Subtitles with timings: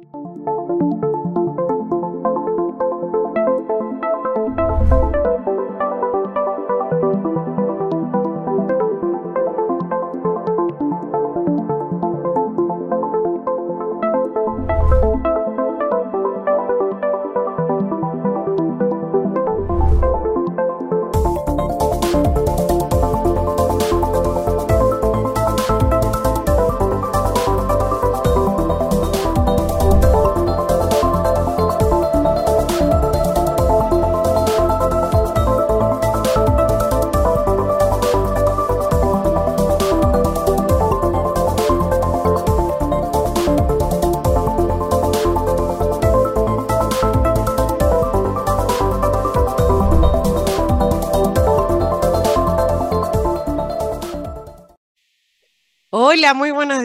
[0.00, 0.57] Hola,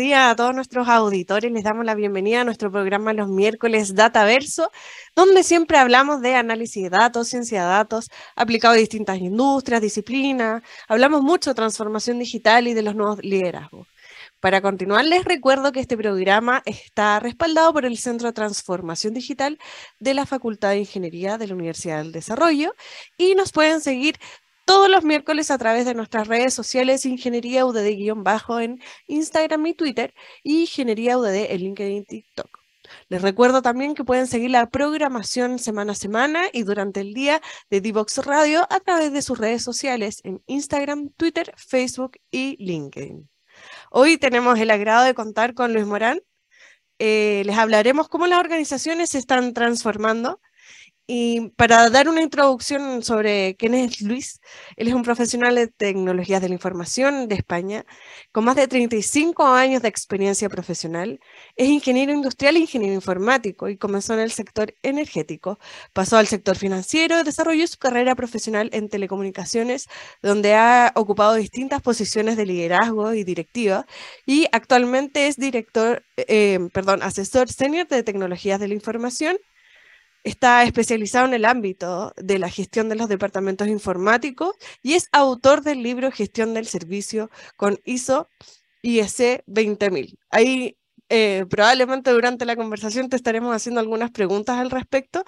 [0.03, 1.49] días a todos nuestros auditores.
[1.49, 4.70] Les damos la bienvenida a nuestro programa los miércoles Dataverso,
[5.16, 10.61] donde siempre hablamos de análisis de datos, ciencia de datos, aplicado a distintas industrias, disciplinas.
[10.89, 13.88] Hablamos mucho de transformación digital y de los nuevos liderazgos.
[14.42, 19.58] Para continuar, les recuerdo que este programa está respaldado por el Centro de Transformación Digital
[19.99, 22.75] de la Facultad de Ingeniería de la Universidad del Desarrollo
[23.17, 24.17] y nos pueden seguir
[24.66, 30.14] todos los miércoles a través de nuestras redes sociales Ingeniería UDD-bajo en Instagram y Twitter
[30.44, 32.64] y Ingeniería UDD en LinkedIn y TikTok.
[33.09, 37.42] Les recuerdo también que pueden seguir la programación semana a semana y durante el día
[37.70, 43.30] de Divox Radio a través de sus redes sociales en Instagram, Twitter, Facebook y LinkedIn.
[43.92, 46.22] Hoy tenemos el agrado de contar con Luis Morán.
[47.00, 50.39] Eh, les hablaremos cómo las organizaciones se están transformando
[51.05, 54.39] y para dar una introducción sobre quién es Luis,
[54.77, 57.85] él es un profesional de tecnologías de la información de España,
[58.31, 61.19] con más de 35 años de experiencia profesional.
[61.57, 65.59] Es ingeniero industrial e ingeniero informático y comenzó en el sector energético.
[65.91, 69.87] Pasó al sector financiero y desarrolló su carrera profesional en telecomunicaciones,
[70.21, 73.86] donde ha ocupado distintas posiciones de liderazgo y directiva.
[74.25, 79.37] Y actualmente es director, eh, perdón, asesor senior de tecnologías de la información
[80.23, 85.61] Está especializado en el ámbito de la gestión de los departamentos informáticos y es autor
[85.61, 88.30] del libro Gestión del Servicio con ISO
[88.84, 90.17] IEC 20000.
[90.30, 90.78] Ahí
[91.10, 95.23] eh, probablemente durante la conversación te estaremos haciendo algunas preguntas al respecto.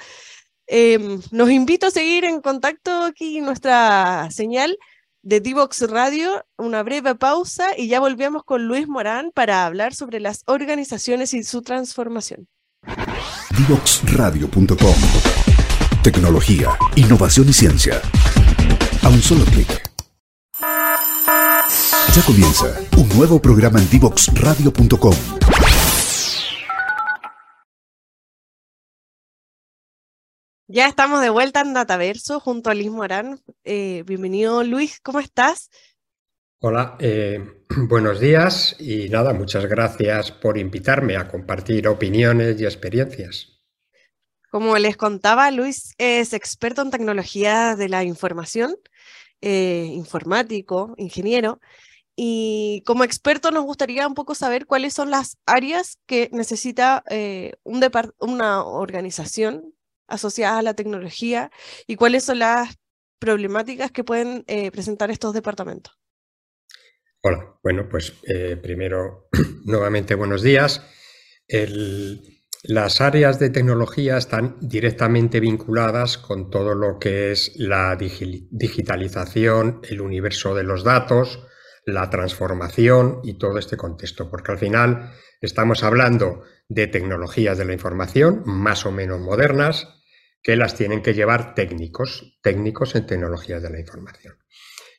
[0.68, 4.78] Em, nos invito a seguir en contacto aquí nuestra señal
[5.22, 10.20] de Divox Radio, una breve pausa y ya volvemos con Luis Morán para hablar sobre
[10.20, 12.48] las organizaciones y su transformación.
[13.58, 14.96] Divoxradio.com
[16.04, 18.02] Tecnología, innovación y ciencia.
[19.02, 19.90] A un solo clic.
[22.14, 22.66] Ya comienza
[22.98, 25.16] un nuevo programa en Divoxradio.com.
[30.68, 33.40] Ya estamos de vuelta en Dataverso junto a Luis Morán.
[33.64, 35.70] Eh, bienvenido Luis, ¿cómo estás?
[36.68, 43.62] Hola, eh, buenos días y nada, muchas gracias por invitarme a compartir opiniones y experiencias.
[44.50, 48.78] Como les contaba, Luis es experto en tecnología de la información,
[49.42, 51.60] eh, informático, ingeniero,
[52.16, 57.54] y como experto nos gustaría un poco saber cuáles son las áreas que necesita eh,
[57.62, 57.88] un
[58.18, 59.76] una organización
[60.08, 61.52] asociada a la tecnología
[61.86, 62.76] y cuáles son las
[63.20, 65.96] problemáticas que pueden presentar estos departamentos.
[67.28, 69.30] Hola, bueno, pues eh, primero,
[69.66, 70.84] nuevamente buenos días.
[72.62, 80.02] las áreas de tecnología están directamente vinculadas con todo lo que es la digitalización, el
[80.02, 81.48] universo de los datos,
[81.88, 87.74] la transformación y todo este contexto, porque al final estamos hablando de tecnologías de la
[87.74, 89.88] información más o menos modernas
[90.44, 94.36] que las tienen que llevar técnicos, técnicos en tecnologías de la información.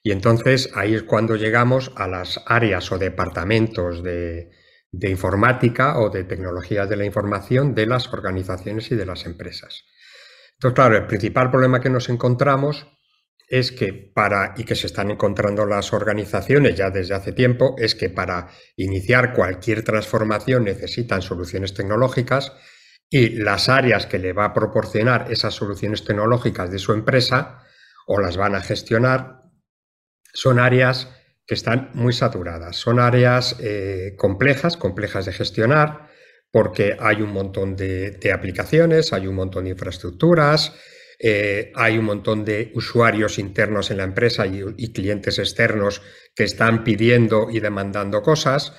[0.06, 4.53] Y entonces ahí es cuando llegamos a las áreas o departamentos de,
[4.93, 9.83] informática o de tecnologías de la información de las organizaciones y de las empresas.
[10.53, 12.86] Entonces, claro, el principal problema que nos encontramos
[13.48, 17.97] es que para, y que se están encontrando las organizaciones ya desde hace tiempo, es
[17.97, 22.53] que para iniciar cualquier transformación necesitan soluciones tecnológicas
[23.10, 27.65] y las áreas que le va a proporcionar esas soluciones tecnológicas de su empresa
[28.07, 29.46] o las van a gestionar
[30.36, 31.09] son áreas
[31.47, 36.09] que están muy saturadas, son áreas eh, complejas, complejas de gestionar,
[36.50, 40.74] porque hay un montón de, aplicaciones, hay un montón de infraestructuras,
[41.18, 46.03] eh, hay un montón de usuarios internos en la empresa y, clientes externos
[46.34, 48.74] que están pidiendo y demandando cosas.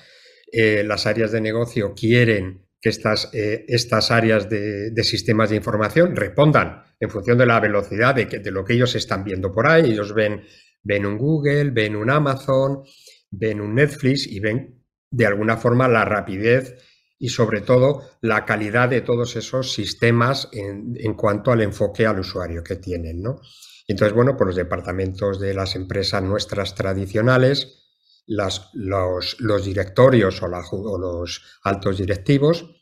[0.51, 6.83] Eh, las áreas de negocio quieren que estas, estas áreas de, sistemas de información respondan
[6.99, 9.91] en función de la velocidad de, de, lo que ellos están viendo por ahí.
[9.91, 10.43] Ellos ven,
[10.83, 12.83] ven un Google, ven un Amazon,
[13.29, 16.75] ven un Netflix y ven de alguna forma la rapidez
[17.19, 22.63] y sobre todo la calidad de todos esos sistemas en, cuanto al enfoque al usuario
[22.63, 23.21] que tienen.
[23.21, 23.41] ¿no?
[23.87, 27.83] Entonces, bueno, pues los departamentos de las empresas nuestras tradicionales,
[28.27, 28.71] los,
[29.65, 32.77] directorios o los altos directivos,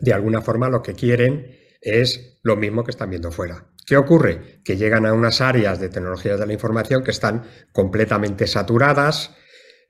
[0.00, 3.71] de alguna forma lo que quieren es lo mismo que están viendo fuera.
[3.92, 4.62] ¿Qué ocurre?
[4.64, 7.42] Que llegan a unas áreas de tecnologías de la información que están
[7.72, 9.36] completamente saturadas,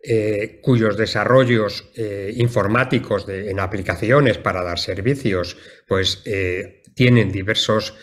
[0.03, 5.57] eh, cuyos desarrollos eh, informáticos en aplicaciones para dar servicios,
[5.87, 7.95] pues eh, tienen diversos,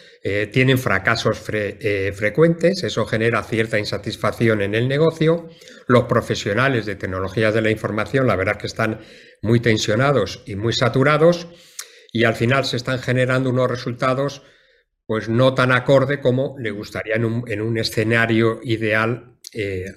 [0.53, 5.49] tienen fracasos frecuentes, eso genera cierta insatisfacción en el negocio.
[5.87, 9.01] Los profesionales de tecnologías de la información, la verdad que están
[9.41, 11.49] muy tensionados y muy saturados,
[12.13, 14.43] y al final se están generando unos resultados
[15.09, 19.39] pues no tan acorde como le gustaría en un, escenario ideal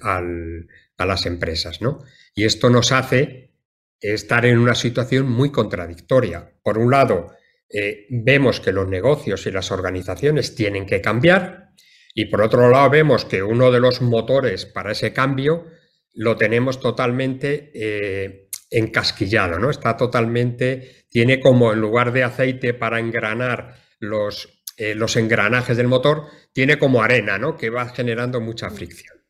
[0.01, 0.67] al,
[0.97, 1.99] a las empresas, ¿no?
[2.33, 3.51] Y esto nos hace
[3.99, 6.55] estar en una situación muy contradictoria.
[6.63, 7.27] Por un lado,
[7.69, 11.73] eh, vemos que los negocios y las organizaciones tienen que cambiar
[12.15, 15.67] y por otro lado vemos que uno de los motores para ese cambio
[16.15, 19.69] lo tenemos totalmente eh, encasquillado, ¿no?
[19.69, 25.87] Está totalmente, tiene como en lugar de aceite para engranar los, eh, los engranajes del
[25.87, 27.57] motor, tiene como arena, ¿no?
[27.57, 29.23] Que va generando mucha fricción.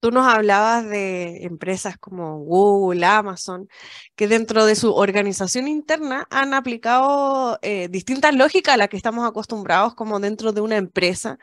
[0.00, 3.68] Tú nos hablabas de empresas como Google, Amazon,
[4.14, 9.28] que dentro de su organización interna han aplicado eh, distintas lógicas a las que estamos
[9.28, 11.40] acostumbrados como dentro de una empresa.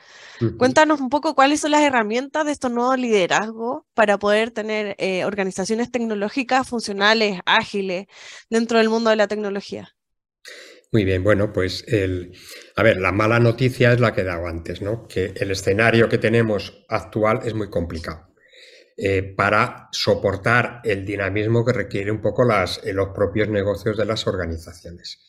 [0.57, 5.25] Cuéntanos un poco cuáles son las herramientas de estos nuevos liderazgos para poder tener eh,
[5.25, 8.07] organizaciones tecnológicas funcionales, ágiles,
[8.49, 9.93] dentro del mundo de la tecnología.
[10.91, 12.33] Muy bien, bueno, pues el,
[12.75, 15.07] a ver, la mala noticia es la que he dado antes, ¿no?
[15.07, 18.35] Que el escenario que tenemos actual es muy complicado.
[18.97, 24.05] Eh, para soportar el dinamismo que requiere un poco las, eh, los propios negocios de
[24.05, 25.19] las organizaciones.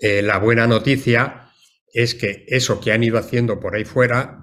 [0.00, 1.52] Eh, la buena noticia
[1.92, 4.40] es que eso que han ido haciendo por ahí fuera,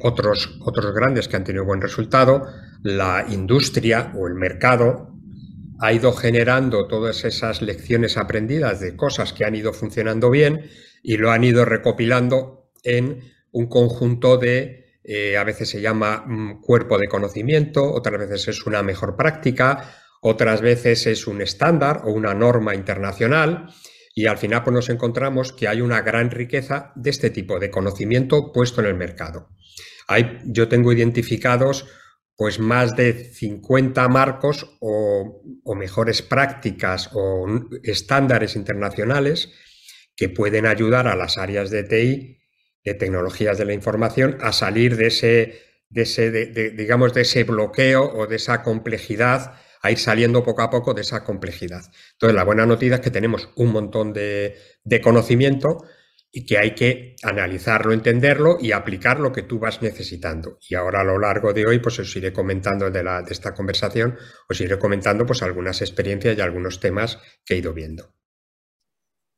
[0.00, 2.46] otros, otros grandes que han tenido buen resultado,
[2.82, 5.11] la industria o el mercado
[5.82, 10.70] ha ido generando todas esas lecciones aprendidas de cosas que han ido funcionando bien
[11.02, 16.60] y lo han ido recopilando en un conjunto de eh, a veces se llama mm,
[16.60, 22.12] cuerpo de conocimiento, otras veces es una mejor práctica, otras veces es un estándar o
[22.12, 23.66] una norma internacional
[24.14, 27.72] y al final pues nos encontramos que hay una gran riqueza de este tipo de
[27.72, 29.48] conocimiento puesto en el mercado.
[30.06, 31.88] Hay, yo tengo identificados
[32.36, 35.42] pues más de 50 marcos o,
[35.76, 37.46] mejores prácticas o
[37.82, 39.50] estándares internacionales
[40.16, 42.38] que pueden ayudar a las áreas de TI
[42.84, 46.30] de tecnologías de la información a salir de ese, de ese
[46.76, 51.02] digamos, de ese bloqueo o de esa complejidad, a ir saliendo poco a poco de
[51.02, 51.82] esa complejidad.
[52.12, 54.56] Entonces, la buena noticia es que tenemos un montón de,
[55.02, 55.84] conocimiento
[56.32, 60.58] y que hay que analizarlo, entenderlo y aplicar lo que tú vas necesitando.
[60.66, 63.52] Y ahora a lo largo de hoy, pues os iré comentando de, la, de esta
[63.52, 64.16] conversación,
[64.48, 68.14] os iré comentando pues algunas experiencias y algunos temas que he ido viendo.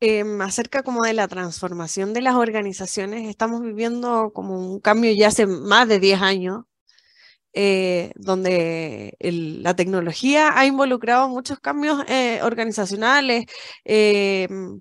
[0.00, 5.28] Em, acerca como de la transformación de las organizaciones, estamos viviendo como un cambio ya
[5.28, 6.64] hace más de 10 años,
[7.54, 13.46] eh, donde la tecnología ha involucrado muchos cambios eh, organizacionales,
[13.84, 14.80] em,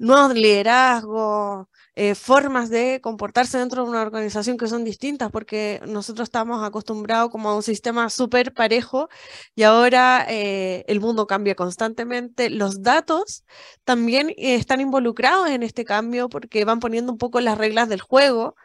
[0.00, 6.26] nuevos liderazgos, eh, formas de comportarse dentro de una organización que son distintas, porque nosotros
[6.26, 9.10] estamos acostumbrados como a un sistema súper parejo
[9.54, 12.48] y ahora eh, el mundo cambia constantemente.
[12.48, 13.44] Los datos
[13.84, 18.00] también eh, están involucrados en este cambio porque van poniendo un poco las reglas del
[18.00, 18.56] juego.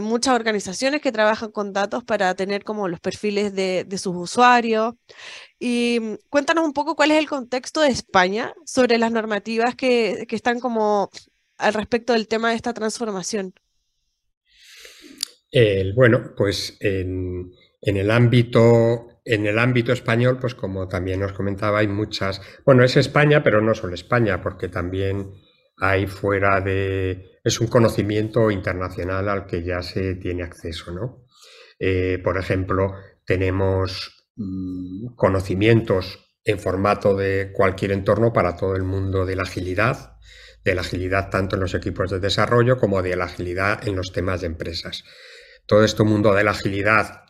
[0.00, 4.94] Muchas organizaciones que trabajan con datos para tener como los perfiles de, sus usuarios.
[5.58, 10.26] Y mm, cuéntanos un poco cuál es el contexto de España sobre las normativas que,
[10.28, 11.10] que están como
[11.58, 13.54] al respecto del tema de esta transformación?
[15.94, 21.88] bueno, pues en, el ámbito en el ámbito español, pues como también os comentaba, hay
[21.88, 22.42] muchas.
[22.64, 25.32] Bueno, es España, pero no solo España, porque también
[25.90, 27.38] hay fuera de.
[27.44, 31.26] Es un conocimiento internacional al que ya se tiene acceso, ¿no?
[31.78, 32.94] Eh, por ejemplo,
[33.26, 40.18] tenemos mm, conocimientos en formato de cualquier entorno para todo el mundo de la agilidad,
[40.64, 44.12] de la agilidad tanto en los equipos de desarrollo como de la agilidad en los
[44.12, 45.04] temas de empresas.
[45.66, 47.24] Todo este mundo de la agilidad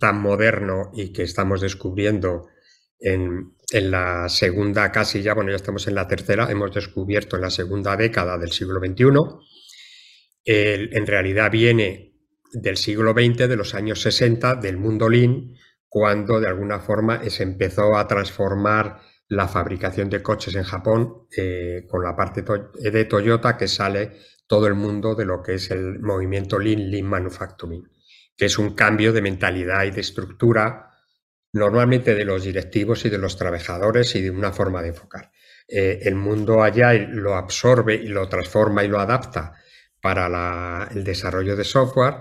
[0.00, 2.48] tan moderno y que estamos descubriendo
[2.98, 7.42] en, en la segunda, casi ya, bueno, ya estamos en la tercera, hemos descubierto en
[7.42, 9.06] la segunda década del siglo XXI.
[10.44, 12.14] en realidad viene
[12.52, 15.54] del siglo XX, de los años 60, del mundo lean,
[15.88, 21.84] cuando de alguna forma se empezó a transformar la fabricación de coches en Japón eh,
[21.88, 24.12] con la parte de Toyota que sale
[24.46, 27.88] todo el mundo de lo que es el movimiento Lean, Lean Manufacturing,
[28.36, 30.85] que es un cambio de mentalidad y de estructura
[31.56, 35.32] normalmente de los directivos y de los trabajadores y de una forma de enfocar.
[35.68, 39.54] Eh, el mundo allá lo absorbe y lo transforma y lo adapta
[40.00, 42.14] para el desarrollo de software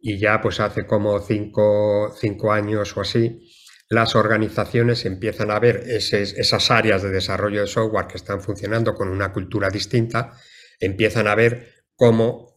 [0.00, 3.48] y ya pues hace como cinco, años o así,
[3.88, 9.08] las organizaciones empiezan a ver esas áreas de desarrollo de software que están funcionando con
[9.08, 10.32] una cultura distinta,
[10.80, 12.51] empiezan a ver cómo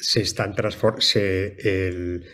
[0.00, 0.54] se están
[0.98, 1.56] se,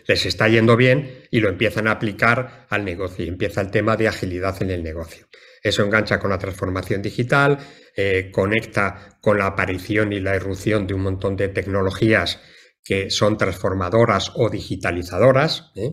[0.07, 3.97] les está yendo bien y lo empiezan a aplicar al negocio y empieza el tema
[3.97, 5.27] de agilidad en el negocio.
[5.61, 7.57] Eso engancha con la transformación digital,
[7.95, 12.39] eh, conecta con la aparición y la irrupción de un montón de tecnologías
[12.83, 15.71] que son transformadoras o digitalizadoras.
[15.75, 15.91] ¿eh?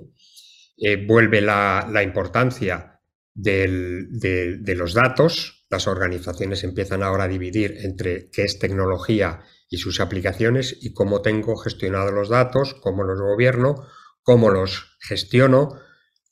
[0.76, 3.00] Eh, vuelve la, importancia
[3.35, 5.66] de los datos.
[5.71, 9.40] Las organizaciones empiezan ahora a dividir entre qué es tecnología
[9.75, 13.87] y sus aplicaciones y cómo tengo gestionado los datos, cómo los gobierno,
[14.23, 15.81] cómo los gestiono,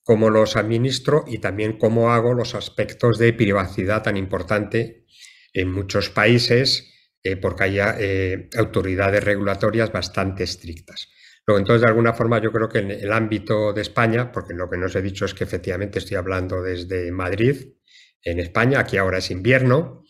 [0.04, 5.06] cómo los administro y también cómo hago los aspectos de privacidad tan importante
[5.52, 6.88] en muchos países
[7.24, 11.08] eh, porque hay eh, autoridades regulatorias bastante estrictas.
[11.46, 14.70] Luego, entonces, de alguna forma, yo creo que en el ámbito de España, porque lo
[14.70, 17.74] que nos he dicho es que efectivamente estoy hablando desde Madrid,
[18.22, 20.01] en España, aquí ahora es invierno,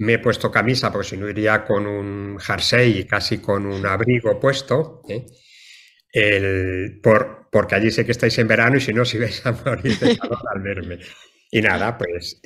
[0.00, 3.84] me he puesto camisa porque si no iría con un jersey y casi con un
[3.84, 5.02] abrigo puesto.
[5.08, 5.26] ¿eh?
[7.02, 9.98] por, porque allí sé que estáis en verano y si no, si vais a morir
[9.98, 10.98] de calor al verme.
[11.50, 12.40] Y nada, pues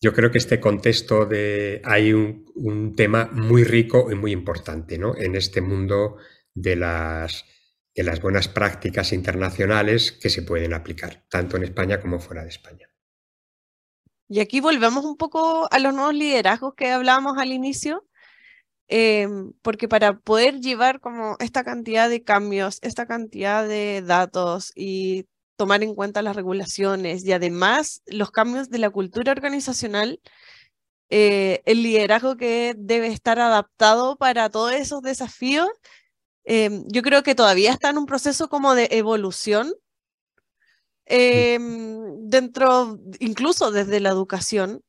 [0.00, 5.14] yo creo que este contexto de hay un, tema muy rico y muy importante ¿no?
[5.16, 6.16] en este mundo
[6.54, 7.44] de las,
[7.94, 12.48] de las buenas prácticas internacionales que se pueden aplicar, tanto en España como fuera de
[12.48, 12.89] España.
[14.32, 18.04] Y aquí volvemos un poco a los nuevos liderazgos que hablábamos al inicio,
[18.88, 25.26] em, porque para poder llevar como esta cantidad de cambios, esta cantidad de datos y
[25.56, 30.20] tomar en cuenta las regulaciones y además los cambios de la cultura organizacional,
[31.10, 35.68] eh, el liderazgo que debe estar adaptado para todos esos desafíos,
[36.44, 39.72] em, yo creo que todavía está en un proceso como de evolución
[41.06, 44.82] Em, dentro, incluso desde la educación.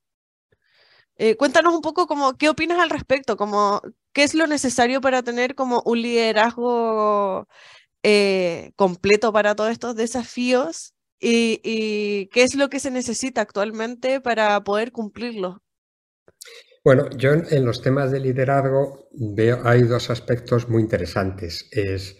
[1.17, 3.81] Eh, cuéntanos un poco como, qué opinas al respecto, como,
[4.13, 7.47] qué es lo necesario para tener como un liderazgo
[8.03, 14.21] eh, completo para todos estos desafíos y, y, qué es lo que se necesita actualmente
[14.21, 15.61] para poder cumplirlo.
[16.83, 21.69] Bueno, yo en los temas de liderazgo veo, hay dos aspectos muy interesantes.
[21.71, 22.17] Es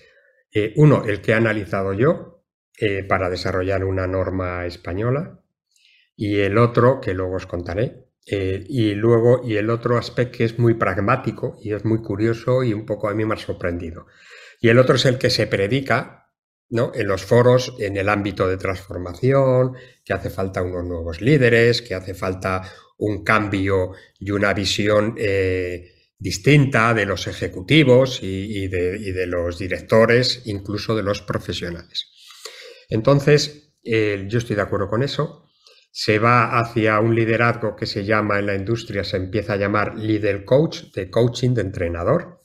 [0.53, 2.40] eh, uno, el que he analizado yo,
[2.77, 5.41] eh, para desarrollar una norma española
[6.15, 10.43] y el otro, que luego os contaré, eh, y luego, y el otro aspecto que
[10.43, 14.05] es muy pragmático y es muy curioso y un poco a mí me ha sorprendido.
[14.59, 16.29] Y el otro es el que se predica
[16.69, 16.91] ¿no?
[16.93, 19.73] en los foros en el ámbito de transformación,
[20.05, 25.91] que hace falta unos nuevos líderes, que hace falta un cambio y una visión eh,
[26.19, 32.10] distinta de los ejecutivos y de los directores, incluso de los profesionales.
[32.91, 35.49] Entonces, eh, yo estoy de acuerdo con eso.
[35.91, 39.97] Se va hacia un liderazgo que se llama en la industria, se empieza a llamar
[39.97, 42.41] líder coach, de coaching, de entrenador,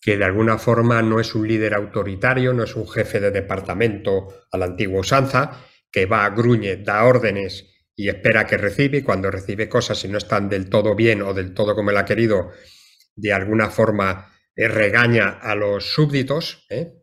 [0.00, 4.46] que de alguna forma no es un líder autoritario, no es un jefe de departamento
[4.50, 9.02] a la antigua usanza, que va, a gruñe, da órdenes y espera que recibe, y
[9.02, 12.04] cuando recibe cosas y no están del todo bien o del todo como él ha
[12.04, 12.50] querido,
[13.16, 16.99] de alguna forma eh, regaña a los súbditos, ¿eh?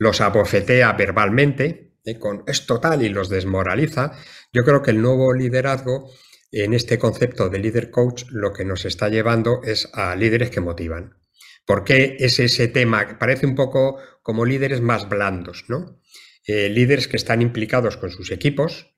[0.00, 4.12] Los abofetea verbalmente, eh, con es total y los desmoraliza.
[4.50, 6.10] Yo creo que el nuevo liderazgo,
[6.50, 10.62] en este concepto de líder coach, lo que nos está llevando es a líderes que
[10.62, 11.18] motivan.
[11.66, 13.18] ¿Por qué es ese tema?
[13.18, 16.00] Parece un poco como líderes más blandos, ¿no?
[16.46, 18.96] Eh, líderes que están implicados con sus equipos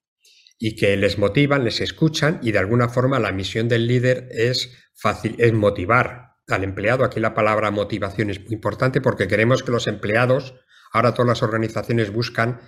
[0.56, 4.72] y que les motivan, les escuchan y de alguna forma la misión del líder es,
[4.94, 7.04] fácil, es motivar al empleado.
[7.04, 10.54] Aquí la palabra motivación es muy importante porque queremos que los empleados
[10.92, 12.60] Ahora todas las organizaciones buscan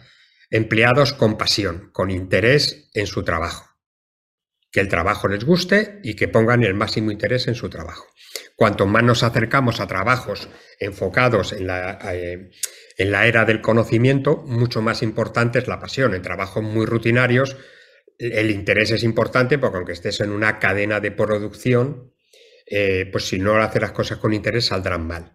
[0.50, 3.70] empleados con pasión, con interés en su trabajo.
[4.70, 8.06] Que el trabajo les guste y que pongan el máximo interés en su trabajo.
[8.56, 10.48] Cuanto más nos acercamos a trabajos
[10.80, 12.50] enfocados en la, eh,
[12.96, 16.14] en la era del conocimiento, mucho más importante es la pasión.
[16.14, 17.56] En trabajos muy rutinarios,
[18.18, 22.12] el interés es importante porque aunque estés en una cadena de producción,
[22.66, 25.34] eh, pues si no haces las cosas con interés saldrán mal.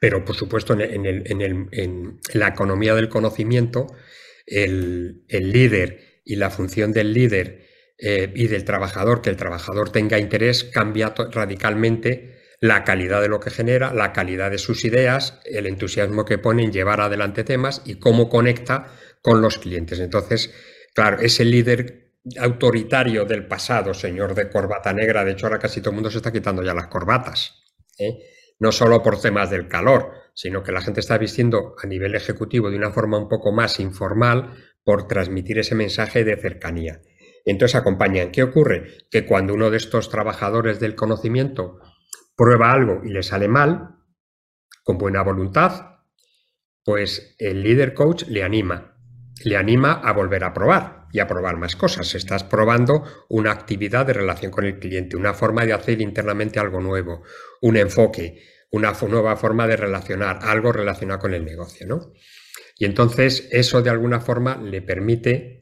[0.00, 3.86] Pero por supuesto en, la economía del conocimiento,
[4.46, 7.66] el, líder y la función del líder
[7.98, 13.38] eh, y del trabajador, que el trabajador tenga interés, cambia radicalmente la calidad de lo
[13.38, 17.82] que genera, la calidad de sus ideas, el entusiasmo que pone en llevar adelante temas
[17.84, 20.00] y cómo conecta con los clientes.
[20.00, 20.52] Entonces,
[20.94, 25.90] claro, ese líder autoritario del pasado, señor de corbata negra, de hecho ahora casi todo
[25.90, 27.62] el mundo se está quitando ya las corbatas,
[27.98, 28.18] ¿eh?
[28.58, 32.70] No solo por temas del calor, sino que la gente está vistiendo a nivel ejecutivo
[32.70, 37.00] de una forma un poco más informal por transmitir ese mensaje de cercanía.
[37.44, 38.32] Entonces acompañan.
[38.32, 39.06] ¿Qué ocurre?
[39.10, 41.78] Que cuando uno de estos trabajadores del conocimiento
[42.36, 43.96] prueba algo y le sale mal,
[44.82, 46.00] con buena voluntad,
[46.84, 48.96] pues el líder coach le anima,
[49.44, 52.14] le anima a volver a probar y a probar más cosas.
[52.14, 56.78] Estás probando una actividad de relación con el cliente, una forma de hacer internamente algo
[56.82, 57.22] nuevo,
[57.62, 62.12] un enfoque, una nueva forma de relacionar, algo relacionado con el negocio, ¿no?
[62.76, 65.60] Y entonces eso de alguna forma le permite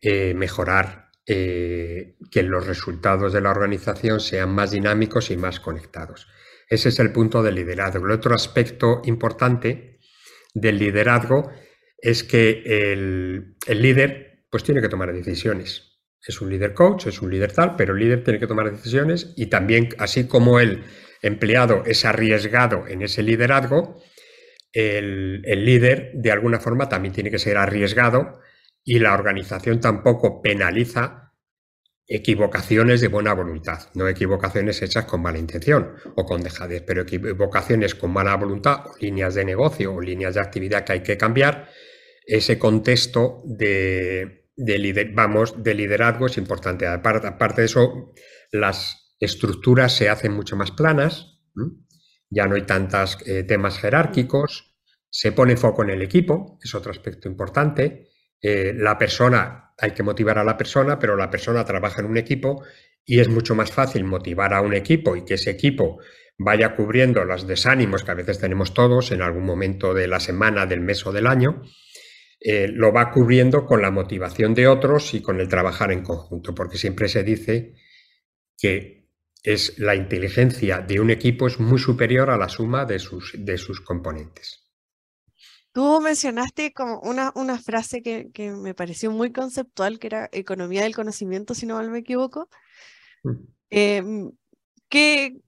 [0.00, 6.28] eh, mejorar eh, que los resultados de la organización sean más dinámicos y más conectados.
[6.70, 8.06] Ese es el punto del liderazgo.
[8.06, 9.98] El otro aspecto importante
[10.54, 11.50] del liderazgo
[12.00, 15.98] es que el, líder pues tiene que tomar decisiones.
[16.26, 19.32] Es un líder coach, es un líder tal, pero el líder tiene que tomar decisiones
[19.36, 20.84] y también, así como el
[21.22, 24.00] empleado es arriesgado en ese liderazgo,
[24.72, 28.40] el, líder de alguna forma también tiene que ser arriesgado
[28.84, 31.34] y la organización tampoco penaliza
[32.06, 37.94] equivocaciones de buena voluntad, no equivocaciones hechas con mala intención o con dejadez, pero equivocaciones
[37.94, 41.68] con mala voluntad o líneas de negocio o líneas de actividad que hay que cambiar.
[42.28, 44.50] Ese contexto de,
[45.14, 46.86] vamos, de liderazgo es importante.
[46.86, 48.12] Aparte, de eso,
[48.52, 51.40] las estructuras se hacen mucho más planas,
[52.28, 54.76] ya no hay tantos eh, temas jerárquicos,
[55.08, 58.10] se pone foco en el equipo, es otro aspecto importante.
[58.42, 62.18] Eh, la persona, hay que motivar a la persona, pero la persona trabaja en un
[62.18, 62.62] equipo
[63.06, 65.98] y es mucho más fácil motivar a un equipo y que ese equipo
[66.36, 70.66] vaya cubriendo los desánimos que a veces tenemos todos en algún momento de la semana,
[70.66, 71.62] del mes o del año,
[72.40, 76.54] eh, lo va cubriendo con la motivación de otros y con el trabajar en conjunto,
[76.54, 77.74] porque siempre se dice
[78.56, 79.08] que
[79.42, 83.56] es la inteligencia de un equipo es muy superior a la suma de sus, de
[83.58, 84.68] sus componentes.
[85.72, 90.94] Tú mencionaste como una, una frase que, me pareció muy conceptual, que era economía del
[90.94, 92.48] conocimiento, si no mal me equivoco.
[93.22, 93.30] Mm.
[93.70, 94.32] Em,
[94.88, 95.40] ¿qué,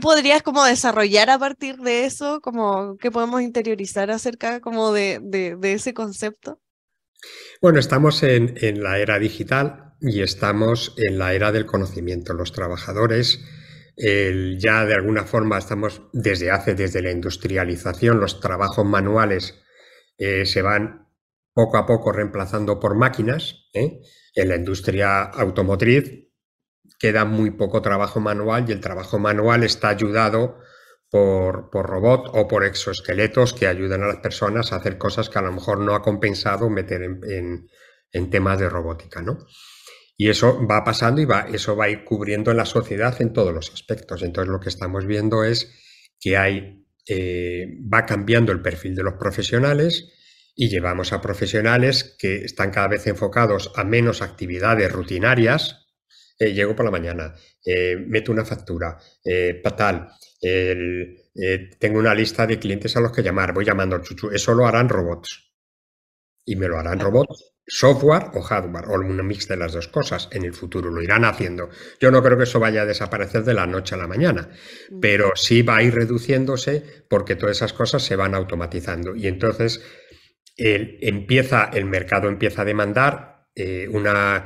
[0.00, 2.40] podrías como desarrollar a partir de eso?
[2.40, 6.60] Como, ¿Qué podemos interiorizar acerca como de, ese concepto?
[7.60, 12.34] Bueno, estamos en, en, la era digital y estamos en la era del conocimiento.
[12.34, 13.40] Los trabajadores
[14.58, 19.60] ya de alguna forma estamos desde hace, desde la industrialización, los trabajos manuales
[20.18, 21.08] eh, se van
[21.52, 23.68] poco a poco reemplazando por máquinas.
[23.74, 24.00] ¿eh?
[24.34, 26.27] En la industria automotriz
[26.98, 30.58] queda muy poco trabajo manual y el trabajo manual está ayudado
[31.10, 35.38] por, por robots o por exoesqueletos que ayudan a las personas a hacer cosas que
[35.38, 37.68] a lo mejor no ha compensado meter en,
[38.12, 39.22] en, temas de robótica.
[39.22, 39.38] ¿no?
[40.16, 43.32] Y eso va pasando y va, eso va a ir cubriendo en la sociedad en
[43.32, 44.22] todos los aspectos.
[44.22, 45.72] Entonces lo que estamos viendo es
[46.20, 50.12] que hay, eh, va cambiando el perfil de los profesionales
[50.60, 55.87] y llevamos a profesionales que están cada vez enfocados a menos actividades rutinarias.
[56.38, 58.96] Eh, llego por la mañana, eh, meto una factura,
[59.76, 60.08] tal,
[61.78, 64.30] tengo una lista de clientes a los que llamar, voy llamando al chuchu.
[64.30, 65.52] Eso lo harán robots.
[66.44, 70.28] Y me lo harán robots software o hardware, o un mix de las dos cosas.
[70.32, 71.68] En el futuro lo irán haciendo.
[72.00, 74.48] Yo no creo que eso vaya a desaparecer de la noche a la mañana,
[74.90, 75.00] mm.
[75.00, 79.14] pero sí va a ir reduciéndose porque todas esas cosas se van automatizando.
[79.14, 79.82] Y entonces
[80.56, 84.44] el, empieza, el mercado empieza a demandar eh, una,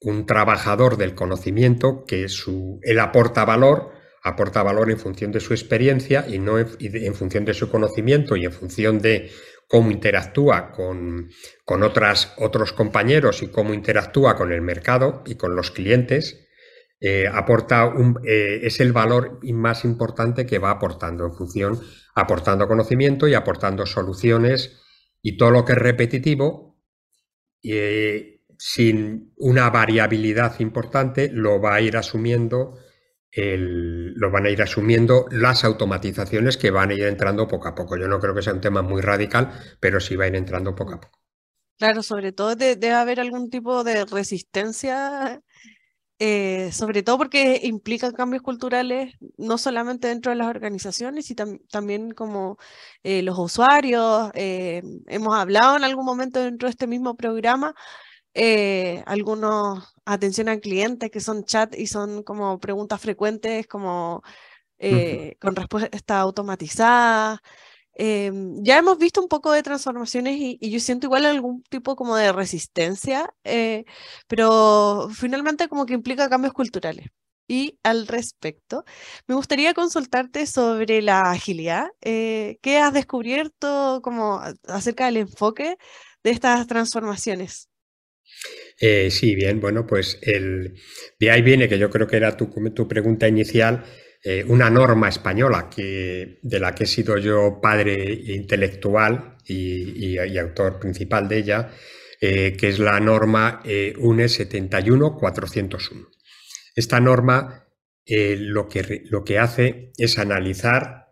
[0.00, 5.52] un trabajador del conocimiento que su, él aporta valor, aporta valor en función de su
[5.52, 9.30] experiencia y no en función de su conocimiento y en función de
[9.68, 11.30] cómo interactúa con,
[11.82, 16.46] otras, otros compañeros y cómo interactúa con el mercado y con los clientes,
[17.00, 21.80] eh, aporta un, eh, es el valor más importante que va aportando en función,
[22.14, 24.80] aportando conocimiento y aportando soluciones
[25.20, 26.78] y todo lo que es repetitivo,
[27.62, 32.78] eh, sin una variabilidad importante, lo va a ir asumiendo
[33.38, 37.96] lo van a ir asumiendo las automatizaciones que van a ir entrando poco a poco.
[37.98, 40.74] Yo no creo que sea un tema muy radical, pero sí va a ir entrando
[40.74, 41.18] poco a poco.
[41.78, 45.42] Claro, sobre todo debe haber algún tipo de resistencia,
[46.18, 52.12] eh, sobre todo porque implican cambios culturales, no solamente dentro de las organizaciones, sino también
[52.12, 52.56] como
[53.02, 54.30] eh, los usuarios.
[54.32, 57.74] Eh, hemos hablado en algún momento dentro de este mismo programa,
[59.06, 64.22] algunos atención al cliente que son chat y son como preguntas frecuentes, como
[65.40, 67.40] con respuesta automatizada.
[67.98, 72.14] Em, ya hemos visto un poco de transformaciones y, yo siento igual algún tipo como
[72.16, 73.84] de resistencia, eh,
[74.28, 77.08] pero finalmente como que implica cambios culturales.
[77.48, 78.84] Y al respecto,
[79.26, 81.88] me gustaría consultarte sobre la agilidad.
[82.02, 85.76] Eh, ¿Qué has descubierto como acerca del enfoque
[86.22, 87.68] de estas transformaciones?
[88.78, 90.74] Eh, sí, bien, bueno, pues el,
[91.18, 92.50] de ahí viene que yo creo que era tu,
[92.88, 93.84] pregunta inicial,
[94.22, 100.78] eh, una norma española que, de la que he sido yo padre intelectual y, autor
[100.78, 101.70] principal de ella,
[102.20, 103.62] eh, que es la norma
[103.98, 106.08] UNE 71401.
[106.74, 107.66] Esta norma
[108.06, 111.05] lo, que, lo que hace es analizar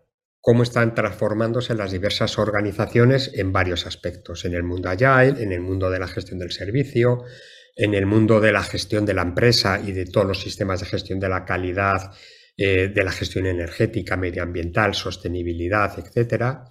[0.45, 5.63] cómo están transformándose las diversas organizaciones en varios aspectos, en el mundo agile, en el
[5.63, 7.25] mundo de la gestión del servicio,
[7.75, 10.87] en el mundo de la gestión de la empresa y de todos los sistemas de
[10.87, 12.13] gestión de la calidad
[12.59, 16.67] eh, de la gestión energética, medioambiental, sostenibilidad, etcétera.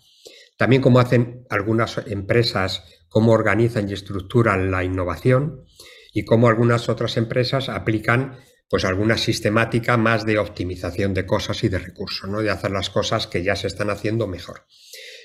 [0.56, 5.66] También cómo hacen algunas empresas, cómo organizan y estructuran la innovación
[6.14, 8.38] y cómo algunas otras empresas aplican
[8.70, 12.42] pues alguna sistemática más de optimización de cosas y de recursos, ¿no?
[12.42, 14.66] de hacer las cosas que ya se están haciendo mejor.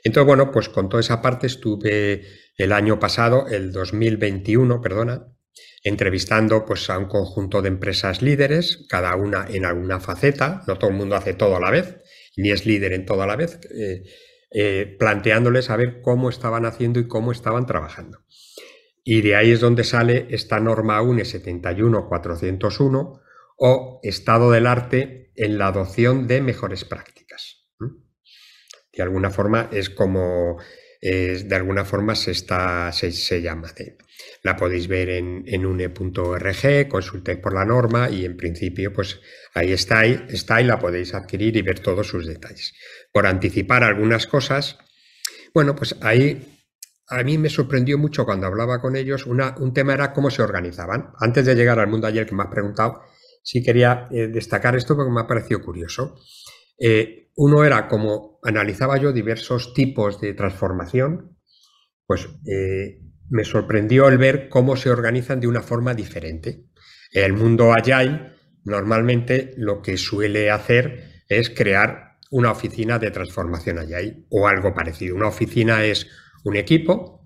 [0.05, 2.23] Entonces, bueno, pues con toda esa parte estuve
[2.57, 5.27] el año pasado, el 2021, perdona,
[5.83, 10.91] entrevistando pues, a un conjunto de empresas líderes, cada una en alguna faceta, no todo
[10.91, 11.99] el mundo hace todo a la vez,
[12.37, 14.03] ni es líder en todo a la vez, eh,
[14.51, 18.19] eh, planteándoles a ver cómo estaban haciendo y cómo estaban trabajando.
[19.05, 23.21] Y de ahí es donde sale esta norma UNE 71401
[23.59, 27.67] o estado del arte en la adopción de mejores prácticas.
[28.93, 30.59] De alguna forma es como,
[31.01, 33.73] de alguna forma se, está, se, llama.
[34.43, 39.21] La podéis ver en, en une.org, consultéis por la norma y en principio pues
[39.55, 42.75] ahí está, está y la podéis adquirir y ver todos sus detalles.
[43.13, 44.79] Por anticipar algunas cosas,
[45.55, 46.59] bueno, pues ahí
[47.09, 50.43] a mí me sorprendió mucho cuando hablaba con ellos, una, un tema era cómo se
[50.43, 51.13] organizaban.
[51.19, 53.03] Antes de llegar al mundo ayer que me has preguntado,
[53.43, 56.17] sí quería eh, destacar esto porque me ha parecido curioso.
[56.79, 61.37] Eh, uno era como analizaba yo diversos tipos de transformación,
[62.07, 66.65] pues eh, me sorprendió el ver cómo se organizan de una forma diferente.
[67.13, 68.33] El mundo Agile
[68.65, 75.17] normalmente lo que suele hacer es crear una oficina de transformación Agile o algo parecido.
[75.17, 76.07] Una oficina es
[76.45, 77.19] un equipo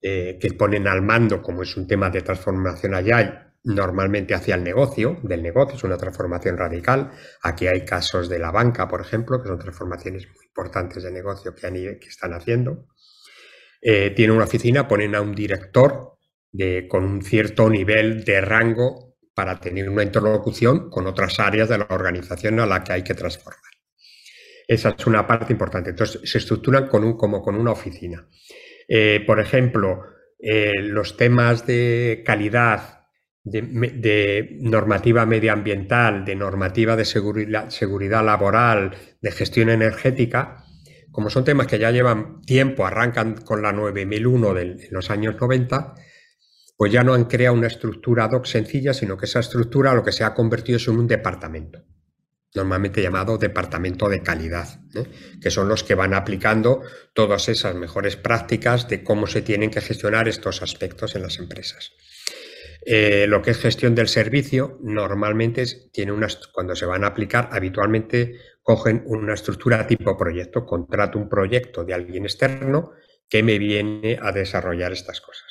[0.00, 5.18] que ponen al mando, como es un tema de transformación Agile, normalmente hacia el negocio,
[5.22, 7.10] del negocio, es una transformación radical.
[7.42, 11.54] Aquí hay casos de la banca, por ejemplo, que son transformaciones muy importantes de negocio
[11.54, 12.86] que, están haciendo.
[13.80, 16.14] Eh, tiene una oficina, ponen a un director
[16.88, 21.86] con un cierto nivel de rango para tener una interlocución con otras áreas de la
[21.90, 23.70] organización a la que hay que transformar.
[24.66, 25.90] Esa es una parte importante.
[25.90, 28.28] Entonces, se estructuran con un, como con una oficina.
[28.88, 30.02] Eh, por ejemplo,
[30.38, 32.97] eh, los temas de calidad,
[33.50, 40.64] de, normativa medioambiental, de normativa de seguridad laboral, de gestión energética,
[41.10, 45.94] como son temas que ya llevan tiempo, arrancan con la 9001 de los años 90,
[46.76, 50.04] pues ya no han creado una estructura ad hoc sencilla, sino que esa estructura lo
[50.04, 51.84] que se ha convertido es en un departamento,
[52.54, 54.80] normalmente llamado departamento de calidad,
[55.42, 56.82] que son los que van aplicando
[57.14, 61.94] todas esas mejores prácticas de cómo se tienen que gestionar estos aspectos en las empresas.
[62.84, 67.48] Eh, lo que es gestión del servicio, normalmente tiene unas, cuando se van a aplicar,
[67.52, 72.92] habitualmente cogen una estructura tipo proyecto, contrato un proyecto de alguien externo
[73.28, 75.46] que me viene a desarrollar estas cosas.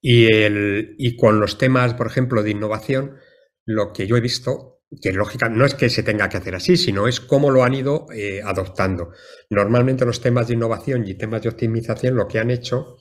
[0.00, 3.18] Y, el, y con los temas, por ejemplo, de innovación,
[3.64, 6.76] lo que yo he visto, que lógica, no es que se tenga que hacer así,
[6.76, 9.12] sino es cómo lo han ido eh, adoptando.
[9.48, 12.96] Normalmente los temas de innovación y temas de optimización lo que han hecho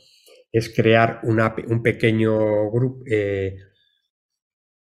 [0.52, 3.58] es crear un pequeño grupo, eh,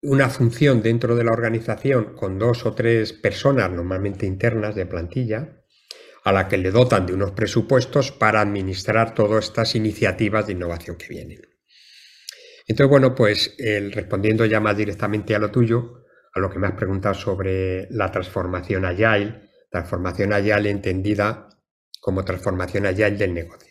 [0.02, 5.62] una función dentro de la organización con dos o tres personas, normalmente internas de plantilla,
[6.24, 10.96] a la que le dotan de unos presupuestos para administrar todas estas iniciativas de innovación
[10.96, 11.40] que vienen.
[12.66, 13.56] Entonces, bueno, pues
[13.92, 18.10] respondiendo ya más directamente a lo tuyo, a lo que me has preguntado sobre la
[18.10, 21.48] transformación agile, transformación agile entendida
[22.00, 23.69] como transformación agile del negocio.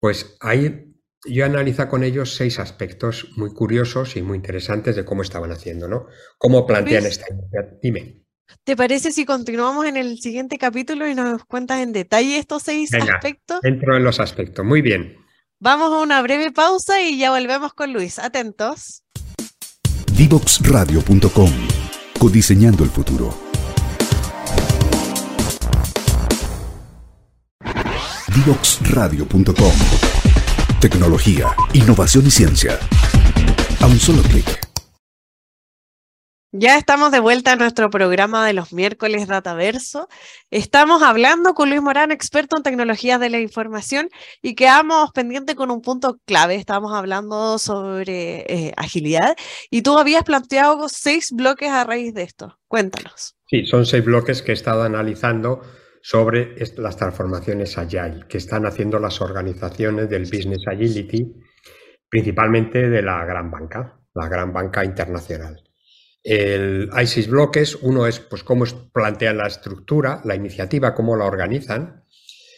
[0.00, 0.88] Pues hay
[1.26, 5.88] yo analiza con ellos seis aspectos muy curiosos y muy interesantes de cómo estaban haciendo,
[5.88, 6.06] ¿no?
[6.38, 7.78] Cómo plantean esta iniciativa.
[7.82, 8.22] Dime.
[8.64, 12.94] ¿Te parece si continuamos en el siguiente capítulo y nos cuentas en detalle estos seis
[12.94, 13.60] aspectos?
[13.62, 14.64] Entro en los aspectos.
[14.64, 15.16] Muy bien.
[15.60, 18.18] Vamos a una breve pausa y ya volvemos con Luis.
[18.18, 19.02] Atentos.
[20.16, 21.50] Divoxradio.com
[22.18, 23.47] Codiseñando el futuro.
[28.38, 29.72] Divoxradio.com
[30.80, 32.78] Tecnología, innovación y ciencia.
[33.80, 34.46] A un solo clic.
[36.52, 40.06] Ya estamos de vuelta a nuestro programa de los miércoles Dataverso.
[40.52, 44.08] Estamos hablando con Luis Morán, experto en tecnologías de la información,
[44.40, 46.54] y quedamos pendiente con un punto clave.
[46.54, 49.34] Estamos hablando sobre eh, agilidad
[49.68, 52.56] y tú habías planteado seis bloques a raíz de esto.
[52.68, 53.34] Cuéntanos.
[53.50, 55.60] Sí, son seis bloques que he estado analizando
[56.10, 61.34] sobre las transformaciones Agile que están haciendo las organizaciones del Business Agility,
[62.08, 65.62] principalmente de la gran banca, la gran banca internacional.
[66.22, 67.74] El, hay seis bloques.
[67.82, 72.04] Uno es pues, cómo plantean la estructura, la iniciativa, cómo la organizan,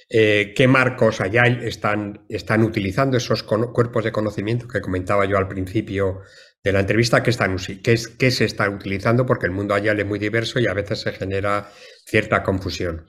[0.09, 5.49] eh, qué marcos Agile están, están utilizando esos cuerpos de conocimiento que comentaba yo al
[5.49, 6.21] principio
[6.63, 10.21] de la entrevista, están, es, qué se están utilizando, porque el mundo Agile es muy
[10.21, 11.69] diverso y a veces se genera
[12.07, 13.07] cierta confusión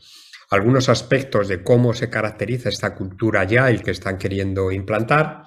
[0.52, 5.46] algunos aspectos de cómo se caracteriza esta cultura Agile que están queriendo implantar,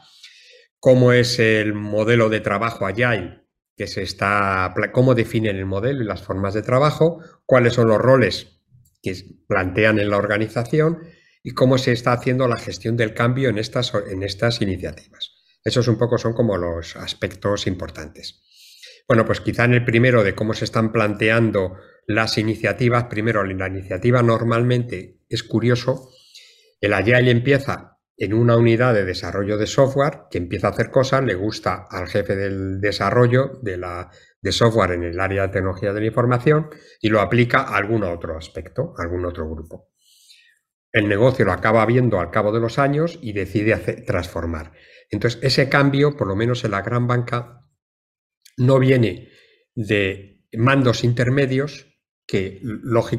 [0.80, 3.44] cómo es el modelo de trabajo Agile
[3.76, 7.98] que se está, cómo definen el modelo y las formas de trabajo, cuáles son los
[7.98, 8.62] roles
[9.02, 9.14] que
[9.48, 11.00] plantean en la organización
[11.42, 15.32] y cómo se está haciendo la gestión del cambio en estas, en estas iniciativas.
[15.64, 18.42] Esos un poco son como los aspectos importantes.
[19.08, 23.68] Bueno, pues quizá en el primero de cómo se están planteando las iniciativas, primero la
[23.68, 26.10] iniciativa normalmente es curioso,
[26.80, 31.24] el Agile empieza en una unidad de desarrollo de software que empieza a hacer cosas,
[31.24, 35.92] le gusta al jefe del desarrollo de, la, de software en el área de tecnología
[35.92, 39.90] de la información y lo aplica a algún otro aspecto, a algún otro grupo.
[40.92, 44.72] El negocio lo acaba viendo al cabo de los años y decide transformar.
[45.10, 47.66] Entonces, ese cambio, por lo menos en la gran banca,
[48.56, 49.28] no viene
[49.74, 51.93] de mandos intermedios,
[52.26, 52.60] que,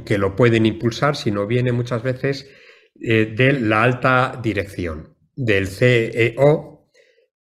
[0.06, 2.50] que lo pueden impulsar, sino viene muchas veces
[3.00, 6.90] eh, de la alta dirección, del CEO,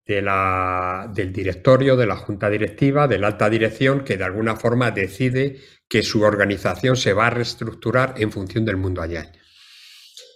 [0.06, 4.56] de la, del directorio, de la junta directiva, de la alta dirección, que de alguna
[4.56, 9.32] forma decide que su organización se va a reestructurar en función del mundo allá.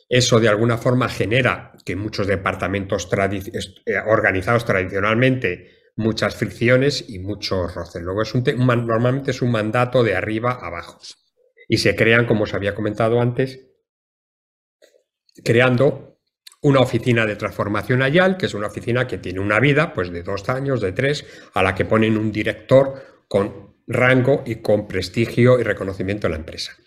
[0.07, 7.75] Eso de alguna forma genera que muchos departamentos eh, organizados tradicionalmente muchas fricciones y muchos
[7.75, 8.01] roces.
[8.01, 8.43] Luego es un
[8.85, 10.99] normalmente es un mandato de arriba a abajo
[11.67, 13.67] y se crean, como os había comentado antes,
[15.43, 16.19] creando
[16.61, 20.23] una oficina de transformación Ayal, que es una oficina que tiene una vida pues de
[20.23, 25.59] dos años, de tres, a la que ponen un director con rango y con prestigio
[25.59, 26.77] y reconocimiento en la empresa.